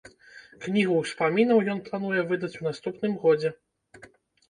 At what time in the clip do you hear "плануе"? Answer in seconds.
1.91-2.25